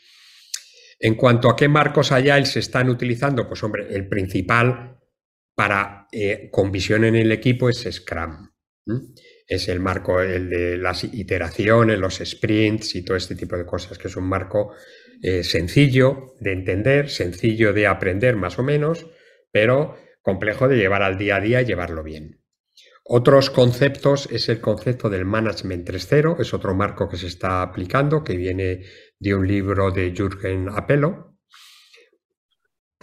[0.98, 4.98] En cuanto a qué marcos Ayal se están utilizando, pues hombre, el principal
[5.54, 8.51] para eh, con visión en el equipo es Scrum.
[9.46, 13.98] Es el marco, el de las iteraciones, los sprints y todo este tipo de cosas,
[13.98, 14.72] que es un marco
[15.22, 19.06] eh, sencillo de entender, sencillo de aprender más o menos,
[19.52, 22.40] pero complejo de llevar al día a día y llevarlo bien.
[23.04, 28.22] Otros conceptos es el concepto del Management 3.0, es otro marco que se está aplicando,
[28.22, 28.84] que viene
[29.18, 31.36] de un libro de Jürgen Apelo,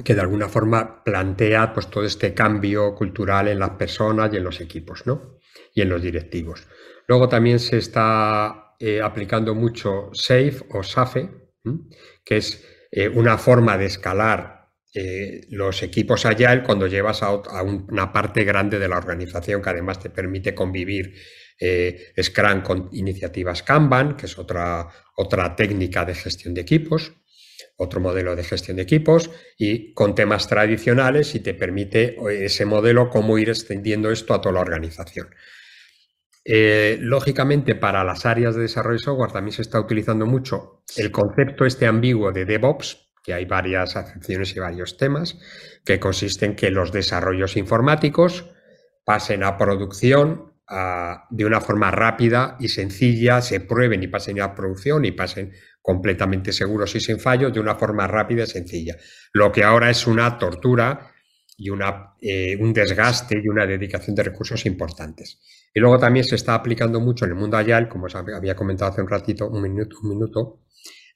[0.03, 4.43] que de alguna forma plantea pues, todo este cambio cultural en las personas y en
[4.45, 5.05] los equipos.
[5.05, 5.38] ¿no?
[5.73, 6.67] Y en los directivos.
[7.07, 11.29] Luego también se está eh, aplicando mucho SAFE o SAFE,
[12.23, 18.11] que es eh, una forma de escalar eh, los equipos Agile cuando llevas a, una
[18.13, 21.13] parte grande de la organización que además te permite convivir
[22.21, 27.18] Scrum con iniciativas Kanban, que es otra, otra técnica de gestión de equipos,
[27.79, 33.09] otro modelo de gestión de equipos y con temas tradicionales y te permite ese modelo
[33.09, 35.29] cómo ir extendiendo esto a toda la organización.
[36.43, 41.09] Eh, lógicamente, para las áreas de desarrollo de software también se está utilizando mucho el
[41.11, 45.39] concepto este ambiguo de DevOps, que hay varias acepciones y varios temas,
[45.85, 48.51] que consiste en que los desarrollos informáticos
[49.05, 50.49] pasen a producción
[51.31, 55.53] de una forma rápida y sencilla, se prueben y pasen a producción y pasen
[55.89, 58.95] completamente seguros y sin fallos de una forma rápida y sencilla.
[59.33, 61.11] Lo que ahora es una tortura
[61.57, 65.39] y una, eh, un desgaste y una dedicación de recursos importantes.
[65.73, 68.91] Y luego también se está aplicando mucho en el mundo Agile, como os había comentado
[68.91, 70.59] hace un ratito, un minuto, un minuto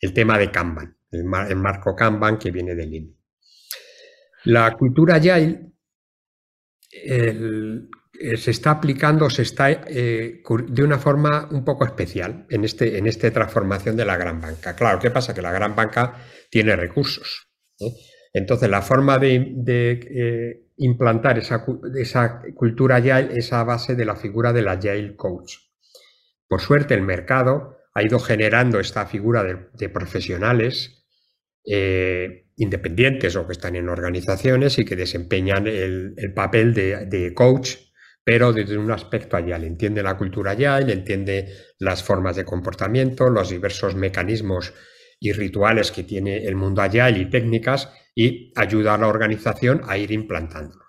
[0.01, 3.15] el tema de Kanban, el, marco Kanban que viene de Lean.
[4.45, 5.71] La cultura Agile
[8.13, 13.31] se está aplicando, se está de una forma un poco especial en, este, en esta
[13.31, 14.75] transformación de la gran banca.
[14.75, 15.33] Claro, ¿qué pasa?
[15.33, 16.15] Que la gran banca
[16.49, 17.47] tiene recursos.
[18.33, 24.53] Entonces, la forma de, implantar esa, esa, cultura Agile es a base de la figura
[24.53, 25.57] del Agile Coach.
[26.47, 31.05] Por suerte, el mercado ha ido generando esta figura de, profesionales
[31.65, 37.75] eh, independientes o que están en organizaciones y que desempeñan el, papel de, coach,
[38.23, 39.67] pero desde un aspecto Agile.
[39.67, 44.73] Entiende la cultura Agile, entiende las formas de comportamiento, los diversos mecanismos
[45.19, 49.97] y rituales que tiene el mundo Agile y técnicas y ayuda a la organización a
[49.97, 50.83] ir implantándolos.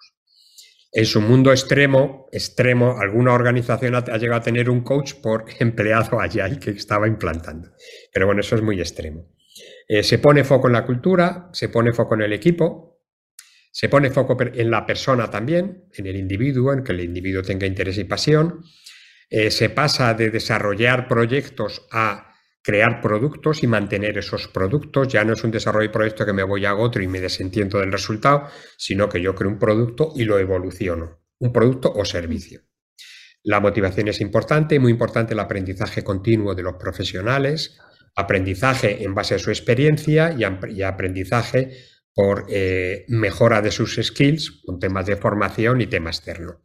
[0.96, 6.20] En su mundo extremo, extremo, alguna organización ha, llegado a tener un coach por empleado
[6.20, 7.70] Agile que estaba implantando.
[8.12, 9.26] Pero bueno, eso es muy extremo.
[9.88, 12.93] Eh, se pone foco en la cultura, se pone foco en el equipo,
[13.74, 17.66] se pone foco en la persona también, en el individuo, en que el individuo tenga
[17.66, 18.62] interés y pasión.
[19.28, 25.08] Eh, se pasa de desarrollar proyectos a crear productos y mantener esos productos.
[25.08, 27.80] Ya no es un desarrollo de proyecto que me voy a otro y me desentiendo
[27.80, 32.60] del resultado, sino que yo creo un producto y lo evoluciono, un producto o servicio.
[33.42, 37.76] La motivación es importante, muy importante el aprendizaje continuo de los profesionales,
[38.14, 41.72] aprendizaje en base a su experiencia y, aprendizaje
[42.14, 46.60] por eh, mejora de sus skills con temas de formación y tema externo.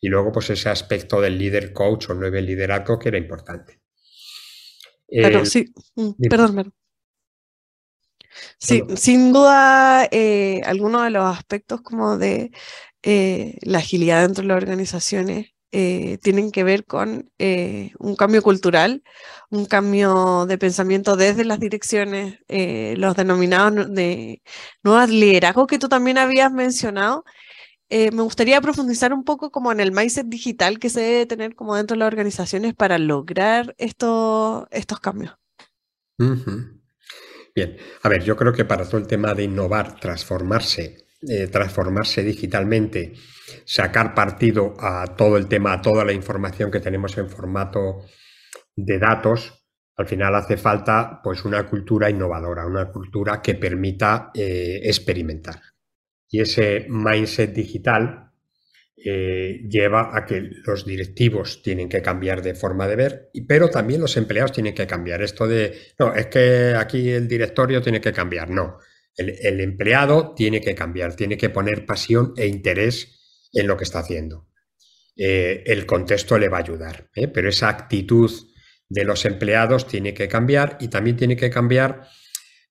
[0.00, 3.80] Y luego, pues ese aspecto del líder coach o nuevo liderazgo que era importante.
[5.08, 6.72] Pero sí, mm, perdón,
[8.58, 12.50] Sí, sin duda, eh, algunos de los aspectos como de
[13.02, 17.30] eh, la agilidad dentro de las organizaciones eh, tienen que ver con
[17.98, 19.02] un cambio cultural,
[19.50, 24.42] un cambio de pensamiento desde las direcciones, los denominados de
[24.82, 27.24] nuevos liderazgos que tú también habías mencionado,
[27.94, 31.54] eh, me gustaría profundizar un poco como en el mindset digital que se debe tener
[31.54, 34.66] como dentro de las organizaciones para lograr estos
[35.02, 35.36] cambios.
[37.54, 42.22] Bien, a ver, yo creo que para todo el tema de innovar, transformarse, eh, transformarse
[42.22, 43.12] digitalmente,
[43.64, 48.04] sacar partido a todo el tema, a toda la información que tenemos en formato
[48.74, 49.64] de datos,
[49.96, 55.60] al final hace falta pues una cultura innovadora, una cultura que permita eh, experimentar.
[56.28, 58.32] Y ese mindset digital
[59.04, 64.00] eh, lleva a que los directivos tienen que cambiar de forma de ver, pero también
[64.00, 65.22] los empleados tienen que cambiar.
[65.22, 68.48] Esto de, no, es que aquí el directorio tiene que cambiar.
[68.48, 68.78] No,
[69.16, 73.21] el, empleado tiene que cambiar, tiene que poner pasión e interés
[73.52, 74.48] en lo que está haciendo.
[75.16, 77.28] Eh, el contexto le va a ayudar, ¿eh?
[77.28, 78.30] pero esa actitud
[78.88, 82.08] de los empleados tiene que cambiar y también tiene que cambiar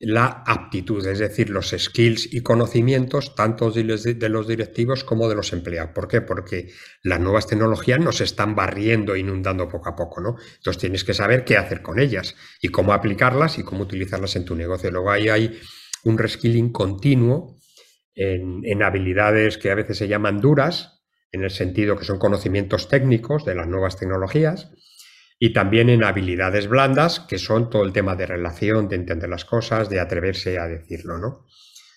[0.04, 5.54] la aptitud, es decir, los skills y conocimientos tanto de los directivos como de los
[5.54, 5.92] empleados.
[5.94, 6.22] ¿Por qué?
[6.22, 6.72] Porque
[7.04, 10.38] las nuevas tecnologías nos están barriendo, inundando poco a poco, ¿no?
[10.58, 14.46] Entonces tienes que saber qué hacer con ellas y cómo aplicarlas y cómo utilizarlas en
[14.46, 14.90] tu negocio.
[14.90, 15.60] Luego ahí hay
[16.04, 17.61] un reskilling continuo
[18.16, 23.46] en, habilidades que a veces se llaman duras, en el sentido que son conocimientos técnicos
[23.46, 24.72] de las nuevas tecnologías,
[25.40, 29.46] y también en habilidades blandas, que son todo el tema de relación, de entender las
[29.46, 31.46] cosas, de atreverse a decirlo, ¿no?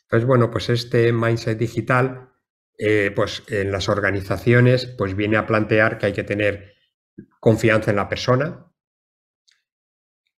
[0.04, 2.30] Entonces, bueno, pues este mindset digital,
[2.78, 6.74] eh, pues en las organizaciones, pues viene a plantear que hay que tener
[7.40, 8.72] confianza en la persona,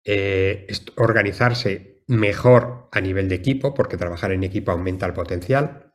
[0.03, 5.93] eh, organizarse mejor a nivel de equipo, porque trabajar en equipo aumenta el potencial,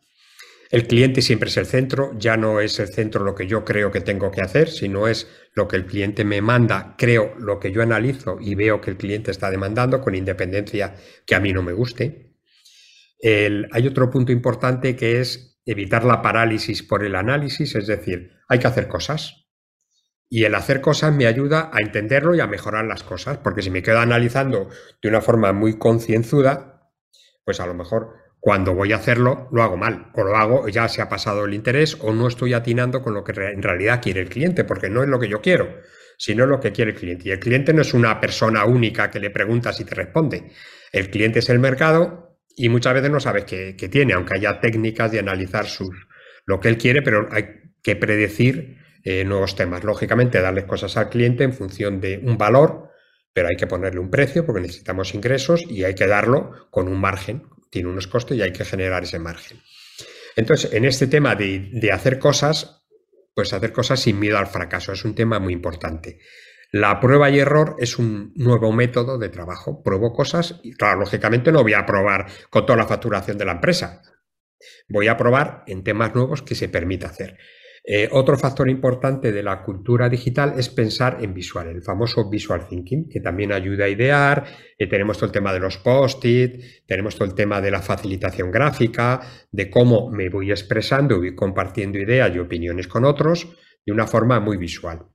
[0.70, 3.90] el cliente siempre es el centro, ya no es el centro lo que yo creo
[3.90, 7.72] que tengo que hacer, sino es lo que el cliente me manda, creo lo que
[7.72, 10.94] yo analizo y veo que el cliente está demandando con independencia
[11.26, 12.36] que a mí no me guste.
[13.20, 18.60] hay otro punto importante que es evitar la parálisis por el análisis, es decir, hay
[18.60, 19.39] que hacer cosas.
[20.32, 23.70] Y el hacer cosas me ayuda a entenderlo y a mejorar las cosas, porque si
[23.70, 24.68] me quedo analizando
[25.02, 26.88] de una forma muy concienzuda,
[27.44, 30.88] pues a lo mejor cuando voy a hacerlo, lo hago mal, o lo hago, ya
[30.88, 34.20] se ha pasado el interés, o no estoy atinando con lo que en realidad quiere
[34.20, 35.76] el cliente, porque no es lo que yo quiero,
[36.16, 37.28] sino lo que quiere el cliente.
[37.28, 40.52] Y el cliente no es una persona única que le preguntas y te responde.
[40.92, 45.12] El cliente es el mercado y muchas veces no sabes qué, tiene, aunque haya técnicas
[45.12, 46.06] de analizar sus,
[46.46, 49.84] lo que él quiere, pero hay que predecir eh, nuevos temas.
[49.84, 52.90] Lógicamente, darles cosas al cliente en función de un valor,
[53.32, 57.00] pero hay que ponerle un precio porque necesitamos ingresos y hay que darlo con un
[57.00, 59.60] margen, tiene unos costes y hay que generar ese margen.
[60.36, 62.82] Entonces, en este tema de, hacer cosas,
[63.34, 66.18] pues hacer cosas sin miedo al fracaso es un tema muy importante.
[66.72, 69.82] La prueba y error es un nuevo método de trabajo.
[69.82, 73.52] Pruebo cosas y, claro, lógicamente no voy a probar con toda la facturación de la
[73.52, 74.02] empresa.
[74.88, 77.38] Voy a probar en temas nuevos que se permita hacer.
[77.82, 82.68] Eh, otro factor importante de la cultura digital es pensar en visual, el famoso visual
[82.68, 84.44] thinking, que también ayuda a idear.
[84.78, 88.50] Eh, tenemos todo el tema de los post-it, tenemos todo el tema de la facilitación
[88.50, 89.20] gráfica,
[89.50, 93.48] de cómo me voy expresando y compartiendo ideas y opiniones con otros
[93.86, 95.06] de una forma muy visual.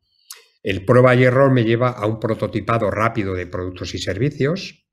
[0.64, 4.88] El prueba y error me lleva a un prototipado rápido de productos y servicios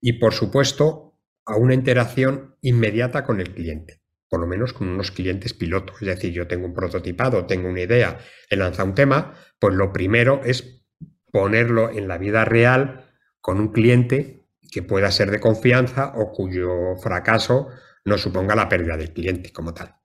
[0.00, 1.14] y, por supuesto,
[1.46, 3.99] a una interacción inmediata con el cliente
[4.30, 6.00] por lo menos con unos clientes pilotos.
[6.00, 8.18] Es decir, yo tengo un prototipado, tengo una idea,
[8.48, 10.86] he lanzado un tema, pues lo primero es
[11.32, 13.10] ponerlo en la vida real
[13.40, 17.68] con un cliente que pueda ser de confianza o cuyo fracaso
[18.04, 19.99] no suponga la pérdida del cliente como tal.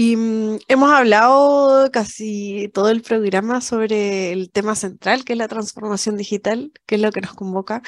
[0.00, 5.48] Y mm, hemos hablado casi todo el programa sobre el tema central, que es la
[5.48, 7.82] transformación digital, que es lo que nos convoca.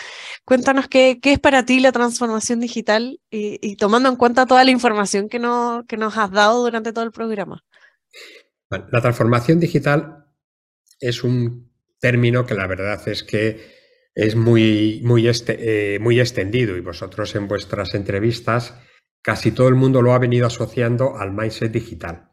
[0.45, 5.29] Cuéntanos qué, es para ti la transformación digital y, tomando en cuenta toda la información
[5.29, 7.63] que, nos has dado durante todo el programa.
[8.71, 10.27] la transformación digital
[10.99, 13.71] es un término que la verdad es que
[14.17, 18.75] es muy, muy, este, eh, muy extendido y vosotros en vuestras entrevistas
[19.23, 22.31] casi todo el mundo lo ha venido asociando al mindset digital,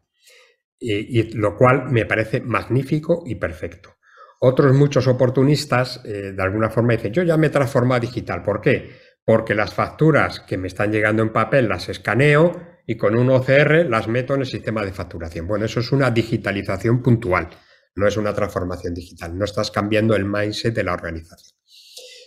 [0.79, 3.95] y, lo cual me parece magnífico y perfecto.
[4.39, 8.43] Otros muchos oportunistas eh, de alguna forma dicen, yo ya me he transformado a digital.
[8.43, 8.91] ¿Por qué?
[9.25, 12.51] Porque las facturas que me están llegando en papel las escaneo
[12.85, 15.47] y con un OCR las meto en el sistema de facturación.
[15.47, 17.49] Bueno, eso es una digitalización puntual,
[17.95, 19.37] no es una transformación digital.
[19.37, 21.57] No estás cambiando el mindset de la organización.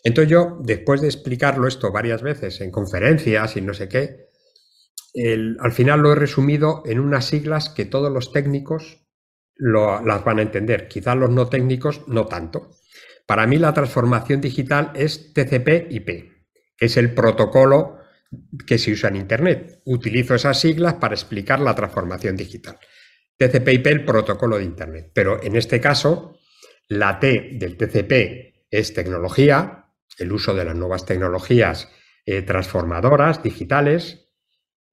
[0.03, 4.30] Entonces yo, después de explicarlo esto varias veces en conferencias y no sé qué,
[5.15, 9.07] al final lo he resumido en unas siglas que todos los técnicos
[9.57, 12.71] las van a entender, quizás los no técnicos no tanto.
[13.27, 16.07] Para mí la transformación digital es TCP/IP,
[16.77, 17.99] que es el protocolo
[18.67, 19.83] que se usa en Internet.
[19.85, 22.79] Utilizo esas siglas para explicar la transformación digital.
[23.37, 25.11] TCP/IP, el protocolo de Internet.
[25.15, 26.39] Pero en este caso,
[26.89, 29.87] la T del TCP es tecnología,
[30.19, 31.89] el uso de las nuevas tecnologías
[32.27, 34.30] eh, transformadoras, digitales,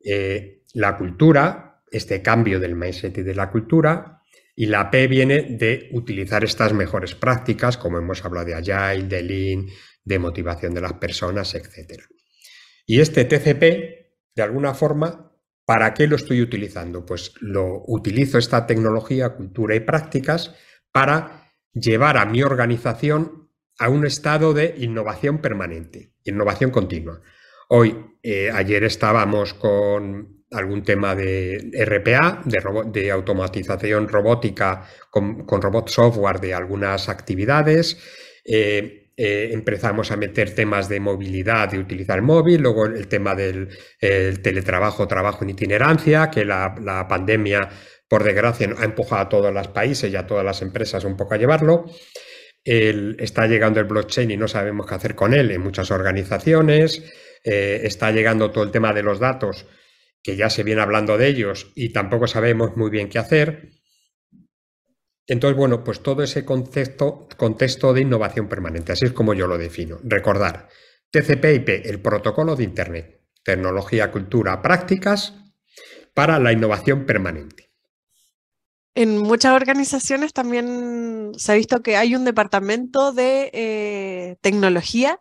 [0.03, 4.21] eh, la cultura, este cambio del mindset y de la cultura,
[4.55, 9.21] y la P viene de utilizar estas mejores prácticas, como hemos hablado de Agile, de
[9.21, 9.67] Lean,
[10.03, 12.01] de motivación de las personas, etc.
[12.85, 13.61] Y este TCP,
[14.35, 15.31] de alguna forma,
[15.65, 17.05] ¿para qué lo estoy utilizando?
[17.05, 20.55] Pues lo utilizo esta tecnología, cultura y prácticas
[20.91, 27.21] para llevar a mi organización a un estado de innovación permanente, innovación continua.
[27.69, 36.39] Hoy, eh, ayer estábamos con algún tema de RPA, de, automatización robótica con, robot software
[36.39, 37.97] de algunas actividades.
[38.45, 43.35] Eh, eh, empezamos a meter temas de movilidad, de utilizar el móvil, luego el tema
[43.35, 43.67] del
[43.99, 47.67] teletrabajo, trabajo en itinerancia, que la, pandemia,
[48.07, 51.33] por desgracia, ha empujado a todos los países y a todas las empresas un poco
[51.33, 51.85] a llevarlo.
[52.63, 57.03] está llegando el blockchain y no sabemos qué hacer con él en muchas organizaciones.
[57.49, 59.65] Eh, está llegando todo el tema de los datos,
[60.21, 63.69] que ya se viene hablando de ellos y tampoco sabemos muy bien qué hacer.
[65.25, 69.57] Entonces, bueno, pues todo ese concepto, contexto de innovación permanente, así es como yo lo
[69.57, 69.97] defino.
[70.03, 70.67] Recordar,
[71.09, 75.33] TCP/IP, el protocolo de Internet, tecnología, cultura, prácticas
[76.13, 77.69] para la innovación permanente.
[78.93, 85.17] En muchas organizaciones también se ha visto que hay un departamento de eh, tecnología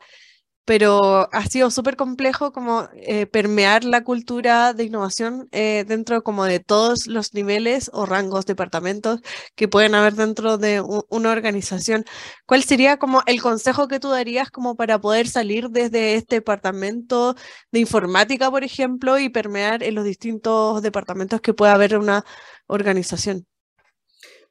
[0.67, 6.45] pero ha sido súper complejo como eh, permear la cultura de innovación eh, dentro como
[6.45, 9.21] de todos los niveles o rangos, departamentos
[9.55, 12.05] que pueden haber dentro de una organización.
[12.47, 17.37] ¿Cuál sería como el consejo que tú darías como para poder salir desde este departamento
[17.71, 22.25] de informática, por ejemplo, y permear en los distintos departamentos que pueda haber una
[22.67, 23.47] organización?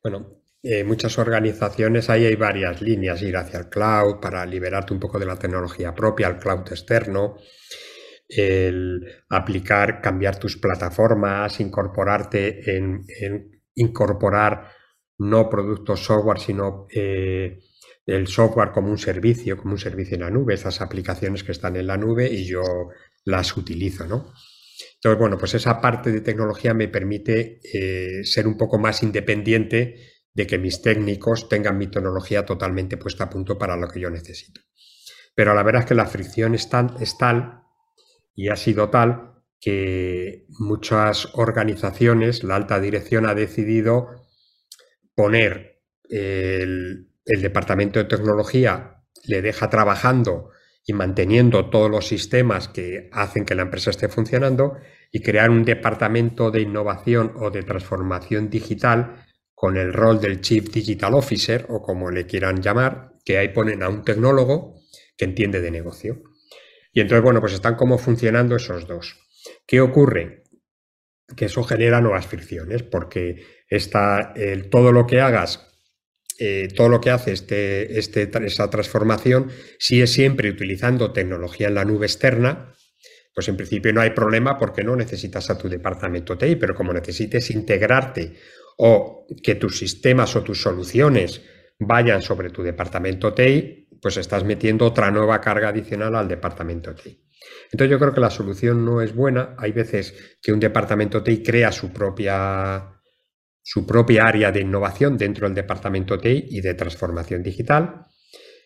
[0.02, 5.00] Bueno, eh, muchas organizaciones, ahí hay varias líneas, ir hacia el cloud para liberarte un
[5.00, 7.38] poco de la tecnología propia, al cloud externo,
[8.28, 9.00] el
[9.30, 13.06] aplicar, cambiar tus plataformas, incorporarte en,
[13.76, 14.72] incorporar
[15.20, 17.60] no productos software, sino eh,
[18.08, 21.76] el software como un servicio, como un servicio en la nube, esas aplicaciones que están
[21.76, 22.64] en la nube y yo
[23.24, 24.34] las utilizo, ¿no?
[24.96, 30.15] Entonces, bueno, pues esa parte de tecnología me permite eh, ser un poco más independiente
[30.36, 34.10] de que mis técnicos tengan mi tecnología totalmente puesta a punto para lo que yo
[34.12, 34.62] necesito.
[35.34, 36.70] Pero la verdad es que la fricción es,
[37.00, 37.64] es tal
[38.36, 44.10] y ha sido tal que muchas organizaciones, la alta dirección ha decidido
[45.16, 50.52] poner el, departamento de tecnología, le deja trabajando
[50.86, 54.78] y manteniendo todos los sistemas que hacen que la empresa esté funcionando
[55.12, 59.25] y crear un departamento de innovación o de transformación digital
[59.66, 63.82] con el rol del Chief Digital Officer o como le quieran llamar, que ahí ponen
[63.82, 64.80] a un tecnólogo
[65.18, 66.22] que entiende de negocio.
[66.94, 69.18] Y entonces, bueno, pues están como funcionando esos dos.
[69.66, 70.44] ¿Qué ocurre?
[71.36, 75.68] Que eso genera nuevas fricciones, porque está el, todo lo que hagas
[76.38, 79.50] eh, todo lo que hace este, este, esa transformación,
[79.80, 82.72] si es siempre utilizando tecnología en la nube externa,
[83.34, 86.94] pues en principio no hay problema porque no necesitas a tu departamento TI, pero como
[86.94, 88.36] necesites integrarte
[88.78, 91.42] o que tus sistemas o tus soluciones
[91.80, 97.22] vayan sobre tu departamento TI, pues estás metiendo otra nueva carga adicional al departamento TI.
[97.72, 99.56] Entonces yo creo que la solución no es buena.
[99.58, 102.92] Hay veces que un departamento TI crea su propia
[103.68, 108.06] su propia área de innovación dentro del departamento TI y de transformación digital.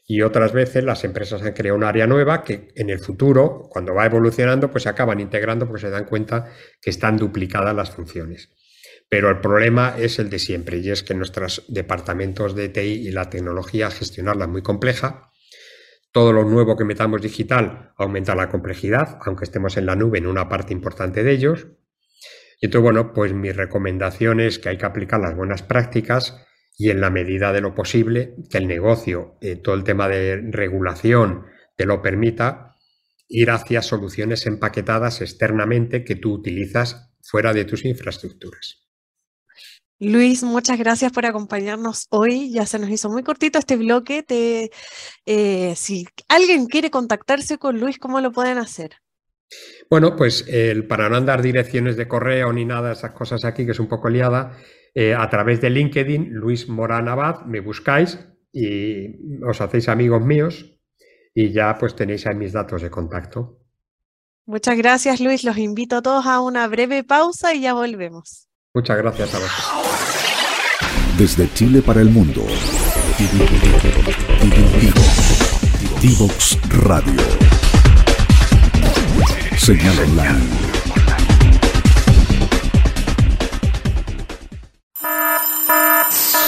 [0.05, 3.93] Y otras veces las empresas han creado un área nueva que en el futuro, cuando
[3.93, 6.51] va evolucionando, pues se acaban integrando porque se dan cuenta
[6.82, 8.49] que están duplicadas las funciones.
[9.10, 13.12] Pero el problema es el de siempre y es que nuestros departamentos de TI y
[13.12, 15.32] la tecnología gestionarla es muy compleja.
[16.12, 20.28] Todo lo nuevo que metamos digital aumenta la complejidad, aunque estemos en la nube en
[20.28, 21.68] una parte importante de ellos.
[22.62, 26.45] Y entonces, bueno, pues mi recomendación es que hay que aplicar las buenas prácticas
[26.78, 30.41] y en la medida de lo posible que el negocio, eh, todo el tema de
[30.51, 31.45] regulación
[31.76, 32.76] te lo permita,
[33.28, 38.88] ir hacia soluciones empaquetadas externamente que tú utilizas fuera de tus infraestructuras.
[39.99, 42.51] Luis, muchas gracias por acompañarnos hoy.
[42.51, 44.25] Ya se nos hizo muy cortito este bloque.
[45.25, 48.91] Eh, si alguien quiere contactarse con Luis, ¿cómo lo pueden hacer?
[49.89, 50.45] Bueno, pues
[50.87, 54.09] para no andar direcciones de correo ni nada esas cosas aquí, que es un poco
[54.09, 54.57] liada,
[54.93, 58.19] eh, a través de LinkedIn, Luis Morán Abad, me buscáis
[58.51, 60.77] y os hacéis amigos míos
[61.33, 63.59] y ya pues tenéis ahí mis datos de contacto.
[64.45, 65.43] Muchas gracias, Luis.
[65.43, 68.49] Los invito a todos a una breve pausa y ya volvemos.
[68.73, 69.88] Muchas gracias a vosotros.
[71.20, 72.45] Desde Chile para el mundo.
[76.01, 77.13] Divox Radio.
[79.57, 80.39] Señal online.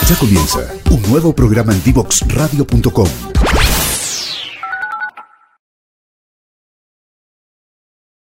[0.07, 0.59] Ya comienza
[0.89, 3.07] un nuevo programa en divoxradio.com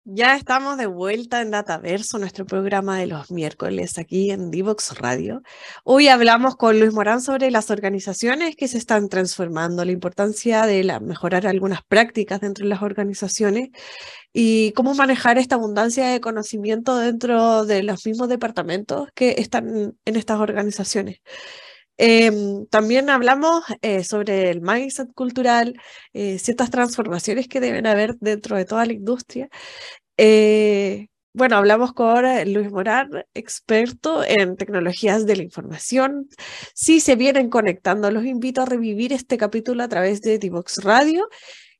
[0.03, 5.43] Ya estamos de vuelta en Dataverso, nuestro programa de los miércoles aquí en Divox Radio.
[5.83, 10.83] Hoy hablamos con Luis Morán sobre las organizaciones que se están transformando, la importancia de
[11.01, 13.69] mejorar algunas prácticas dentro de las organizaciones
[14.33, 20.15] y cómo manejar esta abundancia de conocimiento dentro de los mismos departamentos que están en
[20.15, 21.19] estas organizaciones.
[21.97, 25.79] Em, también hablamos eh, sobre el mindset cultural,
[26.13, 29.49] eh, ciertas transformaciones que deben haber dentro de toda la industria
[30.17, 36.27] eh, bueno, hablamos con Luis Morán, experto en tecnologías de la información.
[36.75, 41.27] Si se vienen conectando, los invito a revivir este capítulo a través de Divox Radio.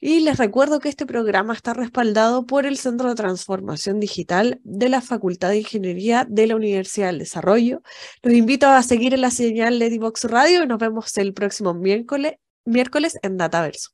[0.04, 4.90] Y les recuerdo que este programa está respaldado por el Centro de Transformación Digital de
[4.90, 7.84] la Facultad de Ingeniería de la Universidad del Desarrollo.
[8.24, 13.20] Los invito a seguir en la señal de Radio y nos vemos el próximo miércoles
[13.22, 13.92] en Dataverso.